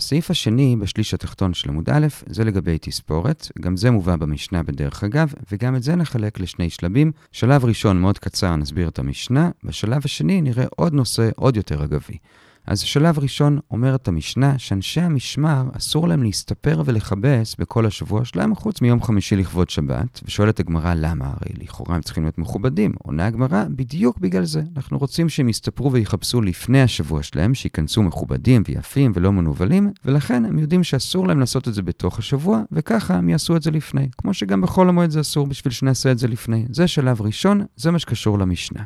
הסעיף 0.00 0.30
השני 0.30 0.76
בשליש 0.80 1.14
התחתון 1.14 1.54
של 1.54 1.68
עמוד 1.68 1.90
א', 1.90 2.06
זה 2.26 2.44
לגבי 2.44 2.78
תספורת, 2.80 3.48
גם 3.60 3.76
זה 3.76 3.90
מובא 3.90 4.16
במשנה 4.16 4.62
בדרך 4.62 5.04
אגב, 5.04 5.32
וגם 5.52 5.76
את 5.76 5.82
זה 5.82 5.96
נחלק 5.96 6.40
לשני 6.40 6.70
שלבים. 6.70 7.12
שלב 7.32 7.64
ראשון 7.64 8.00
מאוד 8.00 8.18
קצר 8.18 8.56
נסביר 8.56 8.88
את 8.88 8.98
המשנה, 8.98 9.50
בשלב 9.64 10.02
השני 10.04 10.40
נראה 10.40 10.64
עוד 10.76 10.94
נושא 10.94 11.30
עוד 11.36 11.56
יותר 11.56 11.84
אגבי. 11.84 12.18
אז 12.70 12.80
שלב 12.80 13.18
ראשון 13.18 13.58
אומרת 13.70 14.08
המשנה 14.08 14.58
שאנשי 14.58 15.00
המשמר 15.00 15.64
אסור 15.76 16.08
להם 16.08 16.22
להסתפר 16.22 16.82
ולכבס 16.84 17.56
בכל 17.58 17.86
השבוע 17.86 18.24
שלהם 18.24 18.54
חוץ 18.54 18.82
מיום 18.82 19.02
חמישי 19.02 19.36
לכבוד 19.36 19.70
שבת, 19.70 20.20
ושואלת 20.24 20.60
הגמרא 20.60 20.94
למה, 20.94 21.24
הרי 21.24 21.64
לכאורה 21.64 21.94
הם 21.94 22.02
צריכים 22.02 22.22
להיות 22.22 22.38
מכובדים. 22.38 22.92
עונה 22.98 23.26
הגמרא, 23.26 23.64
בדיוק 23.70 24.18
בגלל 24.18 24.44
זה. 24.44 24.62
אנחנו 24.76 24.98
רוצים 24.98 25.28
שהם 25.28 25.48
יסתפרו 25.48 25.92
ויכבסו 25.92 26.40
לפני 26.40 26.82
השבוע 26.82 27.22
שלהם, 27.22 27.54
שייכנסו 27.54 28.02
מכובדים 28.02 28.62
ויפים 28.68 29.12
ולא 29.14 29.32
מנוולים, 29.32 29.90
ולכן 30.04 30.44
הם 30.44 30.58
יודעים 30.58 30.84
שאסור 30.84 31.28
להם 31.28 31.40
לעשות 31.40 31.68
את 31.68 31.74
זה 31.74 31.82
בתוך 31.82 32.18
השבוע, 32.18 32.62
וככה 32.72 33.14
הם 33.14 33.28
יעשו 33.28 33.56
את 33.56 33.62
זה 33.62 33.70
לפני. 33.70 34.08
כמו 34.18 34.34
שגם 34.34 34.60
בחול 34.60 34.88
המועד 34.88 35.10
זה 35.10 35.20
אסור 35.20 35.46
בשביל 35.46 35.72
שנעשה 35.72 36.12
את 36.12 36.18
זה 36.18 36.28
לפני. 36.28 36.66
זה 36.70 36.88
שלב 36.88 37.22
ראשון, 37.22 37.64
זה 37.76 37.90
מה 37.90 37.98
שקשור 37.98 38.38
למשנה. 38.38 38.82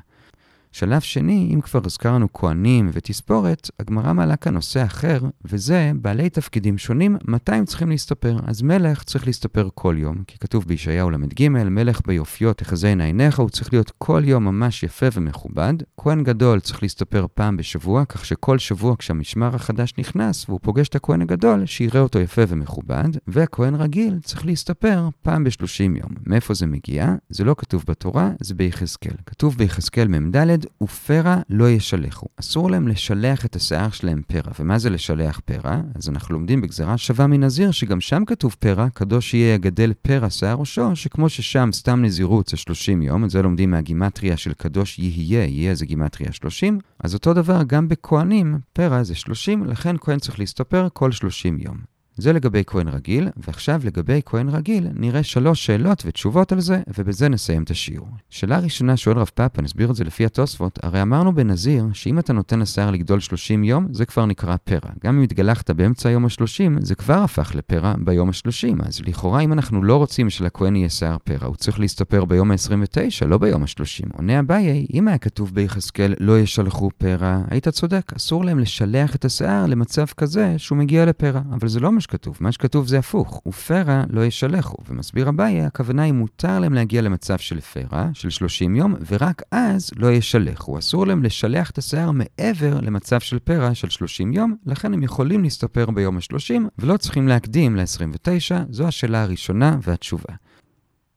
שלב 0.74 1.00
שני, 1.00 1.50
אם 1.54 1.60
כבר 1.60 1.80
הזכרנו 1.84 2.32
כהנים 2.32 2.90
ותספורת, 2.92 3.70
הגמרא 3.80 4.12
מעלה 4.12 4.36
כאן 4.36 4.54
נושא 4.54 4.84
אחר, 4.84 5.20
וזה 5.44 5.92
בעלי 5.94 6.30
תפקידים 6.30 6.78
שונים, 6.78 7.16
מתי 7.24 7.52
הם 7.52 7.64
צריכים 7.64 7.90
להסתפר. 7.90 8.36
אז 8.46 8.62
מלך 8.62 9.02
צריך 9.02 9.26
להסתפר 9.26 9.68
כל 9.74 9.94
יום, 9.98 10.16
כי 10.26 10.38
כתוב 10.38 10.64
בישעיהו 10.66 11.10
ל"ג, 11.10 11.48
מלך 11.48 12.00
ביופיו 12.06 12.52
תחזינה 12.52 13.04
עיניך, 13.04 13.38
הוא 13.38 13.50
צריך 13.50 13.72
להיות 13.72 13.92
כל 13.98 14.22
יום 14.24 14.44
ממש 14.44 14.82
יפה 14.82 15.06
ומכובד. 15.12 15.74
כהן 15.96 16.24
גדול 16.24 16.60
צריך 16.60 16.82
להסתפר 16.82 17.26
פעם 17.34 17.56
בשבוע, 17.56 18.04
כך 18.04 18.24
שכל 18.24 18.58
שבוע 18.58 18.94
כשהמשמר 18.98 19.54
החדש 19.54 19.94
נכנס 19.98 20.48
והוא 20.48 20.60
פוגש 20.62 20.88
את 20.88 20.94
הכהן 20.94 21.22
הגדול, 21.22 21.66
שיראה 21.66 22.00
אותו 22.00 22.18
יפה 22.18 22.42
ומכובד, 22.48 23.08
וכהן 23.28 23.74
רגיל 23.74 24.18
צריך 24.22 24.46
להסתפר 24.46 25.08
פעם 25.22 25.44
בשלושים 25.44 25.96
יום. 25.96 26.10
מאיפה 26.26 26.54
זה 26.54 26.66
מגיע? 26.66 27.14
זה 27.28 27.44
לא 27.44 27.54
כתוב 27.58 27.84
בתורה, 27.88 28.30
זה 28.40 28.54
ביחזקאל. 28.54 29.14
כתוב 29.26 29.56
ביחזקאל 29.56 30.08
מ"ד, 30.08 30.63
ופרע 30.82 31.36
לא 31.50 31.70
ישלחו. 31.70 32.26
אסור 32.40 32.70
להם 32.70 32.88
לשלח 32.88 33.46
את 33.46 33.56
השיער 33.56 33.90
שלהם 33.90 34.22
פרע. 34.26 34.52
ומה 34.60 34.78
זה 34.78 34.90
לשלח 34.90 35.40
פרע? 35.44 35.80
אז 35.94 36.08
אנחנו 36.08 36.34
לומדים 36.34 36.60
בגזרה 36.60 36.98
שווה 36.98 37.26
מנזיר, 37.26 37.70
שגם 37.70 38.00
שם 38.00 38.24
כתוב 38.24 38.56
פרע, 38.58 38.88
קדוש 38.94 39.34
יהיה 39.34 39.54
יגדל 39.54 39.92
פרע 40.02 40.30
שיער 40.30 40.56
ראשו, 40.56 40.96
שכמו 40.96 41.28
ששם 41.28 41.68
סתם 41.72 42.02
נזירות 42.02 42.48
זה 42.48 42.56
30 42.56 43.02
יום, 43.02 43.24
את 43.24 43.30
זה 43.30 43.42
לומדים 43.42 43.70
מהגימטריה 43.70 44.36
של 44.36 44.52
קדוש 44.52 44.98
יהיה, 44.98 45.44
יהיה 45.44 45.74
זה 45.74 45.86
גימטריה 45.86 46.32
30, 46.32 46.78
אז 46.98 47.14
אותו 47.14 47.34
דבר 47.34 47.62
גם 47.66 47.88
בכהנים, 47.88 48.58
פרע 48.72 49.02
זה 49.02 49.14
30, 49.14 49.64
לכן 49.64 49.96
כהן 50.00 50.18
צריך 50.18 50.38
להסתפר 50.38 50.88
כל 50.92 51.12
30 51.12 51.58
יום. 51.58 51.93
זה 52.16 52.32
לגבי 52.32 52.62
כהן 52.66 52.88
רגיל, 52.88 53.28
ועכשיו 53.36 53.80
לגבי 53.84 54.20
כהן 54.26 54.48
רגיל 54.48 54.88
נראה 54.94 55.22
שלוש 55.22 55.66
שאלות 55.66 56.02
ותשובות 56.06 56.52
על 56.52 56.60
זה, 56.60 56.82
ובזה 56.98 57.28
נסיים 57.28 57.62
את 57.62 57.70
השיעור. 57.70 58.08
שאלה 58.30 58.58
ראשונה 58.58 58.96
שואל 58.96 59.18
רב 59.18 59.30
פאפה, 59.34 59.62
נסביר 59.62 59.90
את 59.90 59.96
זה 59.96 60.04
לפי 60.04 60.24
התוספות, 60.24 60.78
הרי 60.82 61.02
אמרנו 61.02 61.34
בנזיר 61.34 61.84
שאם 61.92 62.18
אתה 62.18 62.32
נותן 62.32 62.58
לשיער 62.58 62.90
לגדול 62.90 63.20
30 63.20 63.64
יום, 63.64 63.86
זה 63.90 64.06
כבר 64.06 64.26
נקרא 64.26 64.56
פרע. 64.64 64.90
גם 65.04 65.16
אם 65.16 65.22
התגלחת 65.22 65.70
באמצע 65.70 66.08
היום 66.08 66.24
ה-30, 66.24 66.80
זה 66.80 66.94
כבר 66.94 67.18
הפך 67.18 67.54
לפרע 67.54 67.94
ביום 67.98 68.28
ה-30. 68.28 68.86
אז 68.86 69.00
לכאורה 69.06 69.40
אם 69.40 69.52
אנחנו 69.52 69.82
לא 69.82 69.96
רוצים 69.96 70.30
שלכהן 70.30 70.76
יהיה 70.76 70.88
שיער 70.88 71.16
פרע, 71.24 71.46
הוא 71.46 71.56
צריך 71.56 71.80
להסתפר 71.80 72.24
ביום 72.24 72.50
ה-29, 72.50 73.26
לא 73.26 73.38
ביום 73.38 73.62
ה-30. 73.62 74.16
עונה 74.16 74.40
אביי, 74.40 74.86
אם 74.94 75.08
היה 75.08 75.18
כתוב 75.18 75.54
ביחזקאל 75.54 76.14
לא 76.20 76.38
ישלחו 76.38 76.90
פרע, 76.98 77.40
היית 77.50 77.68
צודק, 77.68 78.12
אסור 78.16 78.44
להם 78.44 78.58
לשלח 78.58 79.14
את 79.14 79.24
השיער 79.24 79.66
למצב 79.66 80.06
כזה 80.06 80.54
שהוא 80.56 80.78
מגיע 80.78 81.04
לפרע. 81.04 81.40
אבל 81.52 81.68
זה 81.68 81.80
לא 81.80 81.92
שכתוב. 82.04 82.36
מה 82.40 82.52
שכתוב 82.52 82.86
זה 82.86 82.98
הפוך, 82.98 83.42
ופרע 83.46 84.04
לא 84.10 84.24
ישלחו. 84.24 84.76
ומסביר 84.88 85.28
אביי, 85.28 85.62
הכוונה 85.62 86.02
היא 86.02 86.12
מותר 86.12 86.58
להם 86.58 86.74
להגיע 86.74 87.02
למצב 87.02 87.38
של 87.38 87.60
פרע, 87.60 88.08
של 88.14 88.30
30 88.30 88.76
יום, 88.76 88.94
ורק 89.10 89.42
אז 89.50 89.90
לא 89.96 90.12
ישלחו. 90.12 90.78
אסור 90.78 91.06
להם 91.06 91.22
לשלח 91.22 91.70
את 91.70 91.78
השיער 91.78 92.10
מעבר 92.10 92.80
למצב 92.80 93.20
של 93.20 93.38
פרע 93.38 93.74
של 93.74 93.88
30 93.88 94.32
יום, 94.32 94.56
לכן 94.66 94.94
הם 94.94 95.02
יכולים 95.02 95.42
להסתפר 95.42 95.90
ביום 95.90 96.16
ה-30, 96.16 96.60
ולא 96.78 96.96
צריכים 96.96 97.28
להקדים 97.28 97.76
ל-29, 97.76 98.54
זו 98.70 98.86
השאלה 98.86 99.22
הראשונה 99.22 99.78
והתשובה. 99.82 100.34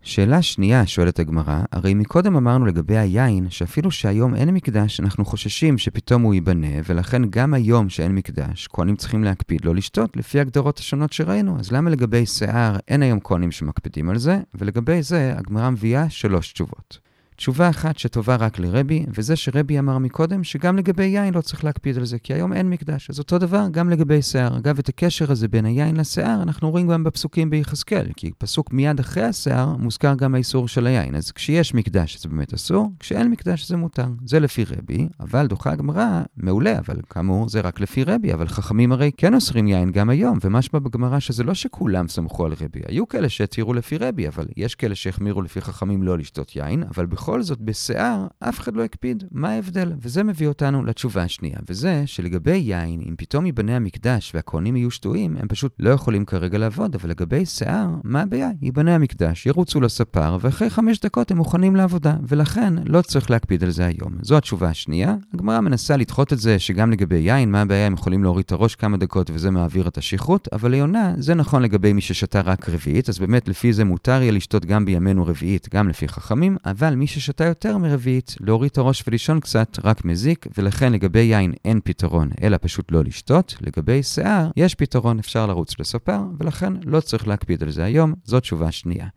שאלה 0.01 0.41
שנייה, 0.41 0.85
שואלת 0.85 1.19
הגמרא, 1.19 1.61
הרי 1.71 1.93
מקודם 1.93 2.35
אמרנו 2.35 2.65
לגבי 2.65 2.97
היין, 2.97 3.49
שאפילו 3.49 3.91
שהיום 3.91 4.35
אין 4.35 4.49
מקדש, 4.49 4.99
אנחנו 4.99 5.25
חוששים 5.25 5.77
שפתאום 5.77 6.21
הוא 6.21 6.33
ייבנה, 6.33 6.67
ולכן 6.85 7.21
גם 7.29 7.53
היום 7.53 7.89
שאין 7.89 8.15
מקדש, 8.15 8.67
כהנים 8.67 8.95
צריכים 8.95 9.23
להקפיד 9.23 9.65
לא 9.65 9.75
לשתות, 9.75 10.17
לפי 10.17 10.39
הגדרות 10.39 10.79
השונות 10.79 11.13
שראינו. 11.13 11.59
אז 11.59 11.71
למה 11.71 11.89
לגבי 11.89 12.25
שיער 12.25 12.77
אין 12.87 13.03
היום 13.03 13.19
כהנים 13.23 13.51
שמקפידים 13.51 14.09
על 14.09 14.17
זה, 14.17 14.39
ולגבי 14.53 15.01
זה 15.01 15.33
הגמרא 15.37 15.69
מביאה 15.69 16.09
שלוש 16.09 16.53
תשובות. 16.53 17.06
תשובה 17.37 17.69
אחת 17.69 17.97
שטובה 17.97 18.35
רק 18.35 18.59
לרבי, 18.59 19.05
וזה 19.17 19.35
שרבי 19.35 19.79
אמר 19.79 19.97
מקודם 19.97 20.43
שגם 20.43 20.77
לגבי 20.77 21.05
יין 21.05 21.33
לא 21.33 21.41
צריך 21.41 21.63
להקפיד 21.63 21.97
על 21.97 22.05
זה, 22.05 22.19
כי 22.19 22.33
היום 22.33 22.53
אין 22.53 22.69
מקדש. 22.69 23.09
אז 23.09 23.19
אותו 23.19 23.37
דבר 23.37 23.65
גם 23.71 23.89
לגבי 23.89 24.21
שיער. 24.21 24.57
אגב, 24.57 24.79
את 24.79 24.89
הקשר 24.89 25.31
הזה 25.31 25.47
בין 25.47 25.65
היין 25.65 25.97
לשיער 25.97 26.41
אנחנו 26.43 26.71
רואים 26.71 26.87
גם 26.87 27.03
בפסוקים 27.03 27.49
ביחזקאל, 27.49 28.07
כי 28.15 28.31
פסוק 28.37 28.73
מיד 28.73 28.99
אחרי 28.99 29.23
השיער 29.23 29.75
מוזכר 29.75 30.13
גם 30.15 30.35
האיסור 30.35 30.67
של 30.67 30.87
היין. 30.87 31.15
אז 31.15 31.31
כשיש 31.31 31.73
מקדש 31.73 32.17
זה 32.17 32.29
באמת 32.29 32.53
אסור, 32.53 32.91
כשאין 32.99 33.31
מקדש 33.31 33.67
זה 33.67 33.77
מותר. 33.77 34.07
זה 34.25 34.39
לפי 34.39 34.63
רבי, 34.63 35.07
אבל 35.19 35.47
דוחה 35.47 35.71
הגמרא, 35.71 36.21
מעולה, 36.37 36.79
אבל 36.79 36.99
כאמור 37.09 37.49
זה 37.49 37.61
רק 37.61 37.79
לפי 37.79 38.03
רבי, 38.03 38.33
אבל 38.33 38.47
חכמים 38.47 38.91
הרי 38.91 39.11
כן 39.17 39.33
אוסרים 39.33 39.67
יין 39.67 39.91
גם 39.91 40.09
היום, 40.09 40.39
ומשמע 40.43 40.79
בגמרא 40.79 41.19
שזה 41.19 41.43
לא 41.43 41.53
שכולם 41.53 42.07
סמכו 42.07 42.45
על 42.45 42.53
רבי. 42.61 42.81
היו 42.87 43.07
כאלה 43.07 43.29
שהתירו 43.29 43.73
לפי 43.73 43.97
רבי, 43.97 44.27
אבל 44.27 44.45
יש 44.57 44.75
כאלה 44.75 44.95
שהחמירו 44.95 45.41
לפי 45.41 45.61
חכמים 45.61 46.03
לא 46.03 46.17
לשתות 46.17 46.55
יין, 46.55 46.83
אבל 46.83 47.05
בכל 47.05 47.26
ובכל 47.27 47.41
זאת 47.41 47.61
בשיער 47.61 48.27
אף 48.39 48.59
אחד 48.59 48.75
לא 48.75 48.83
הקפיד. 48.83 49.23
מה 49.31 49.49
ההבדל? 49.49 49.93
וזה 50.01 50.23
מביא 50.23 50.47
אותנו 50.47 50.85
לתשובה 50.85 51.23
השנייה, 51.23 51.57
וזה 51.69 52.03
שלגבי 52.05 52.57
יין, 52.57 53.01
אם 53.09 53.15
פתאום 53.17 53.45
ייבנה 53.45 53.75
המקדש 53.75 54.31
והכהנים 54.35 54.75
יהיו 54.75 54.91
שטויים, 54.91 55.37
הם 55.39 55.47
פשוט 55.47 55.75
לא 55.79 55.89
יכולים 55.89 56.25
כרגע 56.25 56.57
לעבוד, 56.57 56.95
אבל 56.95 57.09
לגבי 57.09 57.45
שיער, 57.45 57.87
מה 58.03 58.21
הבעיה? 58.21 58.49
ייבנה 58.61 58.95
המקדש, 58.95 59.45
ירוצו 59.45 59.81
לספר, 59.81 60.37
ואחרי 60.41 60.69
חמש 60.69 60.99
דקות 60.99 61.31
הם 61.31 61.37
מוכנים 61.37 61.75
לעבודה, 61.75 62.15
ולכן 62.27 62.73
לא 62.85 63.01
צריך 63.01 63.31
להקפיד 63.31 63.63
על 63.63 63.69
זה 63.69 63.85
היום. 63.85 64.11
זו 64.21 64.37
התשובה 64.37 64.69
השנייה. 64.69 65.15
הגמרא 65.33 65.59
מנסה 65.59 65.97
לדחות 65.97 66.33
את 66.33 66.39
זה 66.39 66.59
שגם 66.59 66.91
לגבי 66.91 67.17
יין, 67.17 67.51
מה 67.51 67.61
הבעיה? 67.61 67.85
הם 67.85 67.93
יכולים 67.93 68.23
להוריד 68.23 68.45
את 68.45 68.51
הראש 68.51 68.75
כמה 68.75 68.97
דקות 68.97 69.29
וזה 69.33 69.51
מעביר 69.51 69.87
את 69.87 69.97
השכרות, 69.97 70.47
אבל 70.51 70.71
ליונה, 70.71 71.13
זה 71.17 71.33
נכון 71.33 71.61
לגבי 71.61 71.93
מי 71.93 72.01
ששתה 72.01 72.41
רק 72.41 72.69
רביעית, 72.69 73.09
אז 73.09 73.19
באמת 73.19 73.47
לפי 73.47 73.73
זה 73.73 73.85
מותר 73.85 74.21
יהיה 74.21 74.31
לשתות 74.31 74.65
גם 74.65 74.85
בימינו 74.85 75.25
רביעית, 75.25 75.67
גם 75.73 75.89
לפי 75.89 76.07
חכמים, 76.07 76.57
אבל 76.65 76.95
מי 76.95 77.07
ששתה 77.19 77.45
יותר 77.45 77.77
מרביעית, 77.77 78.35
להוריד 78.39 78.71
את 78.71 78.77
הראש 78.77 79.03
ולישון 79.07 79.39
קצת, 79.39 79.77
רק 79.83 80.05
מזיק, 80.05 80.47
ולכן 80.57 80.93
לגבי 80.93 81.19
יין 81.19 81.53
אין 81.65 81.79
פתרון, 81.83 82.29
אלא 82.43 82.57
פשוט 82.61 82.91
לא 82.91 83.03
לשתות. 83.03 83.55
לגבי 83.61 84.03
שיער, 84.03 84.49
יש 84.57 84.75
פתרון, 84.75 85.19
אפשר 85.19 85.45
לרוץ 85.45 85.79
לספר, 85.79 86.19
ולכן 86.39 86.73
לא 86.85 86.99
צריך 86.99 87.27
להקפיד 87.27 87.63
על 87.63 87.71
זה 87.71 87.83
היום, 87.83 88.13
זו 88.25 88.39
תשובה 88.39 88.71
שנייה. 88.71 89.07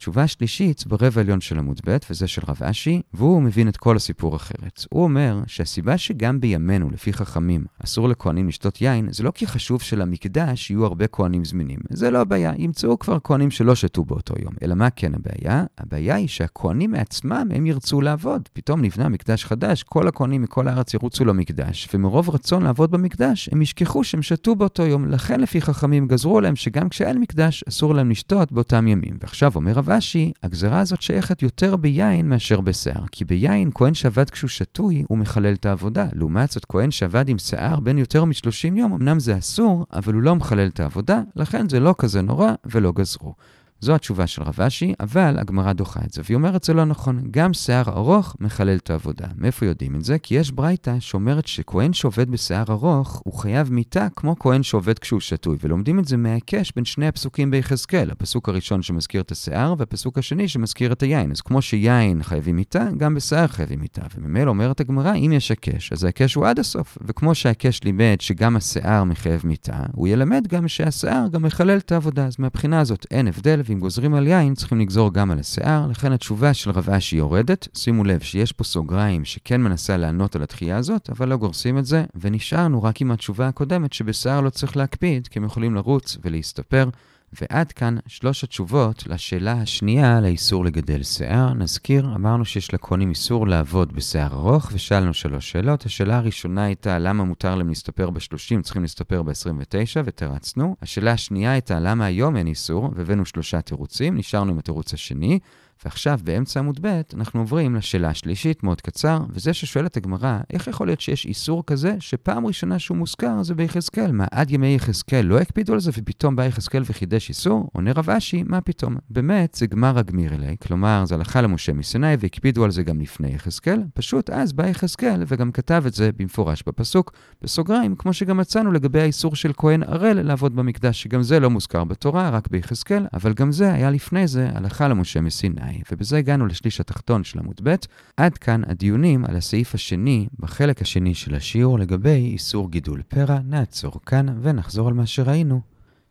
תשובה 0.00 0.26
שלישית 0.26 0.86
ברבע 0.86 1.20
עליון 1.20 1.40
של 1.40 1.58
עמוד 1.58 1.80
ב', 1.86 1.96
וזה 2.10 2.26
של 2.26 2.42
רב 2.48 2.62
אשי, 2.62 3.02
והוא 3.14 3.42
מבין 3.42 3.68
את 3.68 3.76
כל 3.76 3.96
הסיפור 3.96 4.36
אחרת. 4.36 4.84
הוא 4.90 5.02
אומר 5.04 5.40
שהסיבה 5.46 5.98
שגם 5.98 6.40
בימינו, 6.40 6.90
לפי 6.90 7.12
חכמים, 7.12 7.64
אסור 7.84 8.08
לכהנים 8.08 8.48
לשתות 8.48 8.80
יין, 8.80 9.08
זה 9.12 9.22
לא 9.22 9.30
כי 9.30 9.46
חשוב 9.46 9.82
שלמקדש 9.82 10.70
יהיו 10.70 10.84
הרבה 10.84 11.06
כהנים 11.06 11.44
זמינים. 11.44 11.78
זה 11.90 12.10
לא 12.10 12.18
הבעיה, 12.20 12.52
ימצאו 12.58 12.98
כבר 12.98 13.18
כהנים 13.24 13.50
שלא 13.50 13.74
שתו 13.74 14.04
באותו 14.04 14.34
יום. 14.42 14.52
אלא 14.62 14.74
מה 14.74 14.90
כן 14.90 15.12
הבעיה? 15.14 15.64
הבעיה 15.78 16.14
היא 16.14 16.28
שהכהנים 16.28 16.90
מעצמם, 16.90 17.48
הם 17.54 17.66
ירצו 17.66 18.00
לעבוד. 18.00 18.48
פתאום 18.52 18.82
נבנה 18.82 19.08
מקדש 19.08 19.44
חדש, 19.44 19.82
כל 19.82 20.08
הכהנים 20.08 20.42
מכל 20.42 20.68
הארץ 20.68 20.94
ירוצו 20.94 21.24
למקדש, 21.24 21.88
ומרוב 21.94 22.30
רצון 22.30 22.62
לעבוד 22.62 22.90
במקדש, 22.90 23.48
הם 23.52 23.62
ישכחו 23.62 24.04
שהם 24.04 24.22
שתו 24.22 24.54
באותו 24.54 24.82
יום. 24.82 25.08
לכן 25.08 25.40
לפי 25.40 25.60
חכמים 25.60 26.08
גזרו 26.08 26.38
עליהם 26.38 26.56
שגם 26.56 26.88
כשאין 26.88 27.18
מקדש, 27.18 27.64
אסור 27.68 27.94
להם 27.94 28.10
לשתות 28.10 28.52
באותם 28.52 28.88
ימים. 28.88 29.16
ועכשיו 29.20 29.52
אומר 29.54 29.78
אשי, 29.90 30.32
הגזרה 30.42 30.80
הזאת 30.80 31.02
שייכת 31.02 31.42
יותר 31.42 31.76
ביין 31.76 32.28
מאשר 32.28 32.60
בשיער. 32.60 33.04
כי 33.12 33.24
ביין, 33.24 33.70
כהן 33.74 33.94
שעבד 33.94 34.30
כשהוא 34.30 34.48
שתוי, 34.48 35.04
הוא 35.08 35.18
מחלל 35.18 35.52
את 35.52 35.66
העבודה. 35.66 36.06
לעומת 36.12 36.50
זאת, 36.50 36.64
כהן 36.64 36.90
שעבד 36.90 37.28
עם 37.28 37.38
שיער 37.38 37.80
בין 37.80 37.98
יותר 37.98 38.24
מ-30 38.24 38.76
יום, 38.76 38.92
אמנם 38.92 39.20
זה 39.20 39.38
אסור, 39.38 39.86
אבל 39.92 40.14
הוא 40.14 40.22
לא 40.22 40.36
מחלל 40.36 40.66
את 40.66 40.80
העבודה, 40.80 41.20
לכן 41.36 41.68
זה 41.68 41.80
לא 41.80 41.94
כזה 41.98 42.22
נורא 42.22 42.52
ולא 42.66 42.92
גזרו. 42.92 43.34
זו 43.80 43.94
התשובה 43.94 44.26
של 44.26 44.42
רב 44.42 44.60
אשי, 44.60 44.94
אבל 45.00 45.38
הגמרא 45.38 45.72
דוחה 45.72 46.00
את 46.06 46.12
זה, 46.12 46.22
והיא 46.24 46.34
אומרת 46.34 46.64
זה 46.64 46.74
לא 46.74 46.84
נכון. 46.84 47.22
גם 47.30 47.52
שיער 47.52 47.88
ארוך 47.88 48.36
מחלל 48.40 48.76
את 48.76 48.90
העבודה. 48.90 49.26
מאיפה 49.36 49.66
יודעים 49.66 49.96
את 49.96 50.04
זה? 50.04 50.18
כי 50.18 50.34
יש 50.34 50.50
ברייתא 50.50 51.00
שאומרת 51.00 51.46
שכהן 51.46 51.92
שעובד 51.92 52.30
בשיער 52.30 52.64
ארוך, 52.68 53.22
הוא 53.24 53.34
חייב 53.34 53.72
מיתה 53.72 54.06
כמו 54.16 54.38
כהן 54.38 54.62
שעובד 54.62 54.98
כשהוא 54.98 55.20
שתוי, 55.20 55.56
ולומדים 55.60 55.98
את 55.98 56.04
זה 56.04 56.16
מההיקש 56.16 56.72
בין 56.76 56.84
שני 56.84 57.08
הפסוקים 57.08 57.50
ביחזקאל, 57.50 58.10
הפסוק 58.10 58.48
הראשון 58.48 58.82
שמזכיר 58.82 59.20
את 59.20 59.32
השיער, 59.32 59.74
והפסוק 59.78 60.18
השני 60.18 60.48
שמזכיר 60.48 60.92
את 60.92 61.02
היין. 61.02 61.30
אז 61.30 61.40
כמו 61.40 61.62
שיין 61.62 62.22
חייבים 62.22 62.56
מיתה, 62.56 62.88
גם 62.96 63.14
בשיער 63.14 63.46
חייבים 63.46 63.80
מיתה. 63.80 64.02
וממילא 64.14 64.50
אומרת 64.50 64.80
הגמרא, 64.80 65.14
אם 65.14 65.32
יש 65.32 65.48
היקש, 65.48 65.92
אז 65.92 66.04
ההיקש 66.04 66.34
הוא 66.34 66.46
עד 66.46 66.58
הסוף. 66.58 66.98
וכמו 67.06 67.34
שההיקש 67.34 67.84
לימד 67.84 68.16
שגם 68.20 68.56
השיער 68.56 69.04
מחייב 69.04 69.40
מיתה, 69.44 69.82
הוא 69.92 70.08
ילמד 70.08 70.46
גם 70.48 70.68
שהשיער 70.68 71.28
גם 71.30 71.42
מחלל 71.42 71.78
את 71.78 71.92
העבודה. 71.92 72.26
אז 72.26 72.36
מהבחינה 72.38 72.80
הזאת 72.80 73.06
אין 73.10 73.28
הבדל, 73.28 73.62
ואם 73.70 73.80
גוזרים 73.80 74.14
על 74.14 74.26
יין, 74.26 74.54
צריכים 74.54 74.80
לגזור 74.80 75.12
גם 75.12 75.30
על 75.30 75.38
השיער, 75.38 75.86
לכן 75.86 76.12
התשובה 76.12 76.54
של 76.54 76.70
רב 76.70 76.90
אשי 76.90 77.16
יורדת. 77.16 77.68
שימו 77.74 78.04
לב 78.04 78.20
שיש 78.20 78.52
פה 78.52 78.64
סוגריים 78.64 79.24
שכן 79.24 79.60
מנסה 79.60 79.96
לענות 79.96 80.36
על 80.36 80.42
התחייה 80.42 80.76
הזאת, 80.76 81.10
אבל 81.10 81.28
לא 81.28 81.36
גורסים 81.36 81.78
את 81.78 81.86
זה, 81.86 82.04
ונשארנו 82.14 82.82
רק 82.82 83.00
עם 83.00 83.10
התשובה 83.10 83.48
הקודמת 83.48 83.92
שבשיער 83.92 84.40
לא 84.40 84.50
צריך 84.50 84.76
להקפיד, 84.76 85.28
כי 85.28 85.38
הם 85.38 85.44
יכולים 85.44 85.74
לרוץ 85.74 86.18
ולהסתפר. 86.22 86.88
ועד 87.32 87.72
כאן 87.72 87.96
שלוש 88.06 88.44
התשובות 88.44 89.06
לשאלה 89.06 89.52
השנייה 89.52 90.18
על 90.18 90.24
האיסור 90.24 90.64
לגדל 90.64 91.02
שיער. 91.02 91.54
נזכיר, 91.54 92.06
אמרנו 92.14 92.44
שיש 92.44 92.74
לכהנים 92.74 93.10
איסור 93.10 93.46
לעבוד 93.46 93.92
בשיער 93.92 94.32
ארוך, 94.32 94.70
ושאלנו 94.72 95.14
שלוש 95.14 95.50
שאלות. 95.50 95.86
השאלה 95.86 96.16
הראשונה 96.16 96.64
הייתה 96.64 96.98
למה 96.98 97.24
מותר 97.24 97.54
להם 97.54 97.68
להסתפר 97.68 98.10
ב-30, 98.10 98.62
צריכים 98.62 98.82
להסתפר 98.82 99.22
ב-29, 99.22 100.00
ותרצנו. 100.04 100.76
השאלה 100.82 101.12
השנייה 101.12 101.52
הייתה 101.52 101.80
למה 101.80 102.04
היום 102.04 102.36
אין 102.36 102.46
איסור, 102.46 102.90
והבאנו 102.96 103.24
שלושה 103.24 103.60
תירוצים, 103.60 104.16
נשארנו 104.16 104.52
עם 104.52 104.58
התירוץ 104.58 104.94
השני. 104.94 105.38
ועכשיו, 105.84 106.20
באמצע 106.24 106.60
עמוד 106.60 106.78
ב', 106.82 107.00
אנחנו 107.14 107.40
עוברים 107.40 107.74
לשאלה 107.74 108.08
השלישית, 108.08 108.62
מאוד 108.62 108.80
קצר, 108.80 109.18
וזה 109.30 109.54
ששואלת 109.54 109.96
הגמרא, 109.96 110.38
איך 110.52 110.66
יכול 110.66 110.86
להיות 110.86 111.00
שיש 111.00 111.26
איסור 111.26 111.66
כזה, 111.66 111.96
שפעם 112.00 112.46
ראשונה 112.46 112.78
שהוא 112.78 112.96
מוזכר 112.96 113.42
זה 113.42 113.54
ביחזקאל? 113.54 114.12
מה, 114.12 114.26
עד 114.30 114.50
ימי 114.50 114.74
יחזקאל 114.74 115.20
לא 115.20 115.38
הקפידו 115.38 115.72
על 115.72 115.80
זה, 115.80 115.90
ופתאום 115.94 116.36
בא 116.36 116.44
יחזקאל 116.44 116.82
וחידש 116.86 117.28
איסור? 117.28 117.70
עונה 117.72 117.92
רב 117.92 118.10
אשי, 118.10 118.42
מה 118.42 118.60
פתאום? 118.60 118.96
באמת, 119.10 119.54
זה 119.54 119.66
גמר 119.66 120.00
אלי, 120.32 120.56
כלומר, 120.62 121.04
זה 121.04 121.14
הלכה 121.14 121.40
למשה 121.40 121.72
מסיני, 121.72 122.14
והקפידו 122.20 122.64
על 122.64 122.70
זה 122.70 122.82
גם 122.82 123.00
לפני 123.00 123.28
יחזקאל, 123.28 123.82
פשוט 123.94 124.30
אז 124.30 124.52
בא 124.52 124.66
יחזקאל, 124.66 125.22
וגם 125.26 125.52
כתב 125.52 125.82
את 125.86 125.94
זה 125.94 126.10
במפורש 126.18 126.62
בפסוק, 126.66 127.12
בסוגריים, 127.42 127.96
כמו 127.96 128.12
שגם 128.12 128.36
מצאנו 128.36 128.72
לגבי 128.72 129.00
האיסור 129.00 129.36
של 129.36 129.52
כהן 129.56 129.82
ערל 129.82 130.22
לעבוד 130.22 130.56
במקדש, 130.56 131.02
שגם 131.02 131.22
זה 131.22 131.40
לא 131.40 131.50
מוזכר 131.50 131.84
בתורה, 131.84 132.30
רק 132.30 132.48
ביחזקאל, 132.48 133.06
אבל 133.12 133.32
גם 133.32 133.52
זה 133.52 133.72
היה 133.72 133.90
לפני 133.90 134.26
זה 134.26 134.48
הלכה 134.54 134.88
למשה 134.88 135.20
מסיני. 135.20 135.69
ובזה 135.92 136.16
הגענו 136.16 136.46
לשליש 136.46 136.80
התחתון 136.80 137.24
של 137.24 137.38
עמוד 137.38 137.60
ב'. 137.62 137.74
עד 138.16 138.38
כאן 138.38 138.62
הדיונים 138.66 139.24
על 139.24 139.36
הסעיף 139.36 139.74
השני 139.74 140.28
בחלק 140.38 140.82
השני 140.82 141.14
של 141.14 141.34
השיעור 141.34 141.78
לגבי 141.78 142.30
איסור 142.32 142.70
גידול 142.70 143.02
פרע. 143.08 143.38
נעצור 143.44 143.92
כאן 144.06 144.26
ונחזור 144.42 144.88
על 144.88 144.94
מה 144.94 145.06
שראינו. 145.06 145.60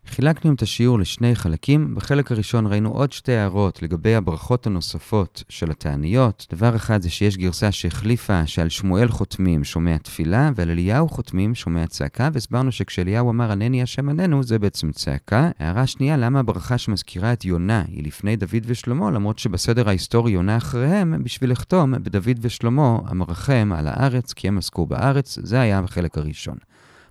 חילקנו 0.09 0.53
את 0.53 0.61
השיעור 0.61 0.99
לשני 0.99 1.35
חלקים. 1.35 1.95
בחלק 1.95 2.31
הראשון 2.31 2.67
ראינו 2.67 2.89
עוד 2.89 3.11
שתי 3.11 3.31
הערות 3.31 3.81
לגבי 3.81 4.15
הברכות 4.15 4.67
הנוספות 4.67 5.43
של 5.49 5.71
התעניות. 5.71 6.47
דבר 6.51 6.75
אחד 6.75 7.01
זה 7.01 7.09
שיש 7.09 7.37
גרסה 7.37 7.71
שהחליפה 7.71 8.47
שעל 8.47 8.69
שמואל 8.69 9.07
חותמים 9.07 9.63
שומע 9.63 9.97
תפילה, 9.97 10.51
ועל 10.55 10.69
אליהו 10.71 11.09
חותמים 11.09 11.55
שומע 11.55 11.87
צעקה, 11.87 12.29
והסברנו 12.33 12.71
שכשאליהו 12.71 13.29
אמר 13.29 13.51
ענני 13.51 13.83
השם 13.83 14.09
עננו 14.09 14.43
זה 14.43 14.59
בעצם 14.59 14.91
צעקה. 14.91 15.51
הערה 15.59 15.87
שנייה, 15.87 16.17
למה 16.17 16.39
הברכה 16.39 16.77
שמזכירה 16.77 17.33
את 17.33 17.45
יונה 17.45 17.83
היא 17.87 18.03
לפני 18.03 18.35
דוד 18.35 18.63
ושלמה, 18.65 19.11
למרות 19.11 19.39
שבסדר 19.39 19.89
ההיסטורי 19.89 20.31
יונה 20.31 20.57
אחריהם, 20.57 21.23
בשביל 21.23 21.51
לחתום 21.51 21.91
בדוד 21.91 22.39
ושלמה 22.41 22.97
המרחם 23.05 23.71
על 23.75 23.87
הארץ, 23.87 24.33
כי 24.33 24.47
הם 24.47 24.57
עסקו 24.57 24.85
בארץ, 24.85 25.39
זה 25.41 25.59
היה 25.59 25.81
בחלק 25.81 26.17
הראשון. 26.17 26.57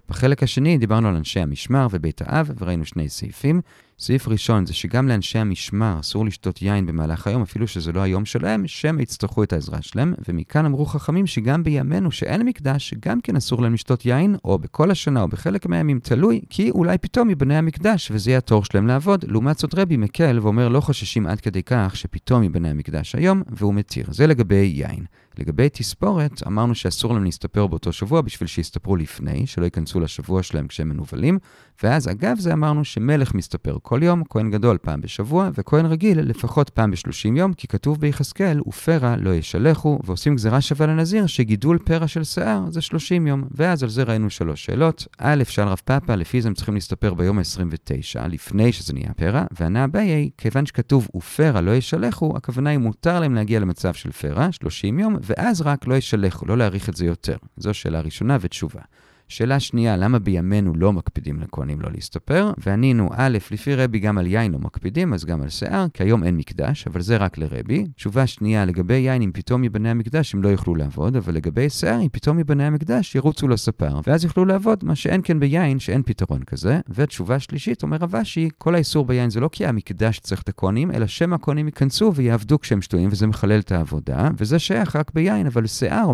בחלק 0.08 0.42
השני 0.42 0.78
דיברנו 0.78 1.08
על 1.08 1.16
אנשי 1.16 1.40
המשמר 1.40 1.86
ובית 1.90 2.22
האב, 2.24 2.50
וראינו 2.58 2.84
שני 2.84 3.08
סעיפים. 3.08 3.60
סעיף 4.00 4.28
ראשון 4.28 4.66
זה 4.66 4.74
שגם 4.74 5.08
לאנשי 5.08 5.38
המשמר 5.38 5.96
אסור 6.00 6.26
לשתות 6.26 6.62
יין 6.62 6.86
במהלך 6.86 7.26
היום, 7.26 7.42
אפילו 7.42 7.66
שזה 7.66 7.92
לא 7.92 8.00
היום 8.00 8.24
שלהם, 8.24 8.66
שהם 8.66 9.00
יצטרכו 9.00 9.42
את 9.42 9.52
העזרה 9.52 9.82
שלהם. 9.82 10.14
ומכאן 10.28 10.64
אמרו 10.64 10.86
חכמים 10.86 11.26
שגם 11.26 11.64
בימינו 11.64 12.10
שאין 12.10 12.42
מקדש, 12.42 12.94
גם 13.00 13.20
כן 13.20 13.36
אסור 13.36 13.62
להם 13.62 13.74
לשתות 13.74 14.06
יין, 14.06 14.36
או 14.44 14.58
בכל 14.58 14.90
השנה 14.90 15.22
או 15.22 15.28
בחלק 15.28 15.66
מהימים, 15.66 16.00
תלוי, 16.00 16.40
כי 16.50 16.70
אולי 16.70 16.98
פתאום 16.98 17.28
ייבנה 17.28 17.58
המקדש, 17.58 18.10
וזה 18.10 18.30
יהיה 18.30 18.38
התור 18.38 18.64
שלהם 18.64 18.86
לעבוד. 18.86 19.24
לעומת 19.28 19.58
זאת 19.58 19.74
רבי 19.74 19.96
מקל 19.96 20.38
ואומר 20.42 20.68
לא 20.68 20.80
חוששים 20.80 21.26
עד 21.26 21.40
כדי 21.40 21.62
כך 21.62 21.96
שפתאום 21.96 22.42
ייבנה 22.42 22.70
המקדש 22.70 23.14
היום, 23.14 23.42
והוא 23.50 23.74
מתיר. 23.74 24.06
זה 24.10 24.26
לגבי 24.26 24.72
יין. 24.74 25.04
לגבי 25.38 25.68
תספורת, 25.68 26.46
אמרנו 26.46 26.74
שאסור 26.74 27.14
להם 27.14 27.24
להסתפר 27.24 27.66
באותו 27.66 27.92
שבוע 27.92 28.20
בשביל 28.20 28.46
שיסתפרו 28.46 28.96
לפני, 28.96 29.46
שלא 29.46 29.64
ייכנסו 29.64 30.00
לשבוע 30.00 30.42
שלהם 30.42 30.68
כשהם 30.68 30.88
מנוולים, 30.88 31.38
ואז 31.82 32.08
אגב 32.08 32.38
זה 32.38 32.52
אמרנו 32.52 32.84
שמלך 32.84 33.34
מסתפר 33.34 33.78
כל 33.88 34.02
יום, 34.02 34.22
כהן 34.30 34.50
גדול 34.50 34.78
פעם 34.82 35.00
בשבוע, 35.00 35.50
וכהן 35.54 35.86
רגיל 35.86 36.20
לפחות 36.20 36.70
פעם 36.70 36.90
בשלושים 36.90 37.36
יום, 37.36 37.52
כי 37.52 37.68
כתוב 37.68 38.00
ביחזקאל, 38.00 38.60
ופרע 38.66 39.16
לא 39.16 39.34
ישלחו, 39.34 39.98
ועושים 40.04 40.34
גזירה 40.34 40.60
שווה 40.60 40.86
לנזיר, 40.86 41.26
שגידול 41.26 41.78
פרע 41.78 42.08
של 42.08 42.24
שיער 42.24 42.70
זה 42.70 42.80
שלושים 42.80 43.26
יום. 43.26 43.44
ואז 43.50 43.82
על 43.82 43.88
זה 43.88 44.02
ראינו 44.02 44.30
שלוש 44.30 44.64
שאלות. 44.64 45.06
א', 45.18 45.44
שאל 45.48 45.68
רב 45.68 45.80
פאפה, 45.84 46.14
לפי 46.14 46.40
זה 46.40 46.48
הם 46.48 46.54
צריכים 46.54 46.74
להסתפר 46.74 47.14
ביום 47.14 47.38
ה-29, 47.38 48.28
לפני 48.28 48.72
שזה 48.72 48.92
נהיה 48.92 49.14
פרע, 49.16 49.44
וענה 49.60 49.84
אביי, 49.84 50.30
כיוון 50.38 50.66
שכתוב 50.66 51.08
ופרע 51.16 51.60
לא 51.60 51.70
ישלחו, 51.76 52.36
הכוונה 52.36 52.70
היא 52.70 52.78
מותר 52.78 53.20
להם 53.20 53.34
להגיע 53.34 53.60
למצב 53.60 53.94
של 53.94 54.12
פרע, 54.12 54.52
30 54.52 54.98
יום, 54.98 55.16
ואז 55.22 55.60
רק 55.60 55.86
לא 55.86 55.94
ישלחו, 55.94 56.46
לא 56.46 56.58
להאריך 56.58 56.88
את 56.88 56.96
זה 56.96 57.06
יותר. 57.06 57.36
זו 57.56 57.74
שאלה 57.74 58.00
ראשונה 58.00 58.36
ותשובה. 58.40 58.80
שאלה 59.28 59.60
שנייה, 59.60 59.96
למה 59.96 60.18
בימינו 60.18 60.74
לא 60.76 60.92
מקפידים 60.92 61.40
לכהנים 61.40 61.80
לא 61.80 61.88
להסתפר? 61.94 62.52
וענינו, 62.66 63.08
א', 63.12 63.38
לפי 63.52 63.74
רבי 63.74 63.98
גם 63.98 64.18
על 64.18 64.26
יין 64.26 64.52
לא 64.52 64.58
מקפידים, 64.58 65.14
אז 65.14 65.24
גם 65.24 65.42
על 65.42 65.48
שיער, 65.48 65.86
כי 65.94 66.02
היום 66.02 66.24
אין 66.24 66.36
מקדש, 66.36 66.86
אבל 66.86 67.00
זה 67.00 67.16
רק 67.16 67.38
לרבי. 67.38 67.84
תשובה 67.96 68.26
שנייה, 68.26 68.64
לגבי 68.64 68.94
יין, 68.94 69.22
אם 69.22 69.30
פתאום 69.34 69.62
ייבנה 69.62 69.90
המקדש, 69.90 70.34
הם 70.34 70.42
לא 70.42 70.48
יוכלו 70.48 70.74
לעבוד, 70.74 71.16
אבל 71.16 71.34
לגבי 71.34 71.70
שיער, 71.70 72.00
אם 72.00 72.08
פתאום 72.12 72.38
ייבנה 72.38 72.66
המקדש, 72.66 73.14
ירוצו 73.14 73.48
לספר, 73.48 74.00
ואז 74.06 74.24
יוכלו 74.24 74.44
לעבוד, 74.44 74.84
מה 74.84 74.94
שאין 74.94 75.20
כן 75.24 75.40
ביין, 75.40 75.78
שאין 75.78 76.02
פתרון 76.02 76.42
כזה. 76.42 76.80
ותשובה 76.88 77.38
שלישית, 77.38 77.82
אומר 77.82 77.96
רבשי, 78.00 78.48
כל 78.58 78.74
האיסור 78.74 79.06
ביין 79.06 79.30
זה 79.30 79.40
לא 79.40 79.48
כי 79.52 79.66
המקדש 79.66 80.18
צריך 80.18 80.42
את 80.42 80.48
הכהנים, 80.48 80.90
אלא 80.90 81.06
שמא 81.06 81.34
הכהנים 81.34 81.66
ייכנסו 81.66 82.14
ויעבדו 82.14 82.60
כשהם 82.60 82.82
שטויים, 82.82 83.08
וזה 83.12 83.26
מחלל 83.26 83.58
את 83.58 83.72
העבודה, 83.72 84.28
וזה 84.38 84.58
שייך 84.58 84.96
רק 84.96 85.10
ביין, 85.14 85.46
אבל 85.46 85.66
שיער, 85.66 86.12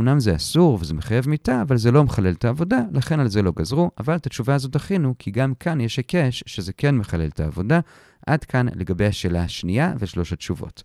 לכן 3.04 3.20
על 3.20 3.28
זה 3.28 3.42
לא 3.42 3.52
גזרו, 3.56 3.90
אבל 3.98 4.16
את 4.16 4.26
התשובה 4.26 4.54
הזאת 4.54 4.70
דחינו, 4.70 5.14
כי 5.18 5.30
גם 5.30 5.54
כאן 5.60 5.80
יש 5.80 5.96
היקש 5.96 6.44
שזה 6.46 6.72
כן 6.72 6.94
מחלל 6.94 7.26
את 7.26 7.40
העבודה. 7.40 7.80
עד 8.26 8.44
כאן 8.44 8.66
לגבי 8.74 9.06
השאלה 9.06 9.42
השנייה 9.42 9.92
ושלוש 9.98 10.32
התשובות. 10.32 10.82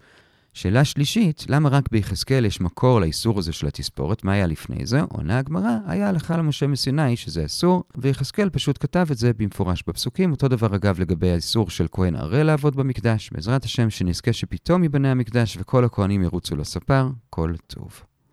שאלה 0.53 0.85
שלישית, 0.85 1.45
למה 1.49 1.69
רק 1.69 1.89
ביחזקאל 1.91 2.45
יש 2.45 2.61
מקור 2.61 3.01
לאיסור 3.01 3.39
הזה 3.39 3.53
של 3.53 3.67
התספורת? 3.67 4.23
מה 4.23 4.33
היה 4.33 4.47
לפני 4.47 4.85
זה? 4.85 5.01
עונה 5.01 5.37
הגמרא, 5.37 5.77
היה 5.87 6.09
הלכה 6.09 6.37
למשה 6.37 6.67
מסיני 6.67 7.15
שזה 7.15 7.45
אסור, 7.45 7.83
ויחזקאל 7.97 8.49
פשוט 8.49 8.77
כתב 8.79 9.07
את 9.11 9.17
זה 9.17 9.31
במפורש 9.37 9.83
בפסוקים. 9.87 10.31
אותו 10.31 10.47
דבר 10.47 10.75
אגב 10.75 10.99
לגבי 10.99 11.31
האיסור 11.31 11.69
של 11.69 11.87
כהן 11.91 12.15
ערל 12.15 12.43
לעבוד 12.43 12.75
במקדש. 12.75 13.29
בעזרת 13.31 13.63
השם 13.63 13.89
שנזכה 13.89 14.33
שפתאום 14.33 14.83
ייבנה 14.83 15.11
המקדש 15.11 15.57
וכל 15.59 15.85
הכהנים 15.85 16.23
ירוצו 16.23 16.55
לספר, 16.55 17.09
כל 17.29 17.53
טוב. 17.67 18.08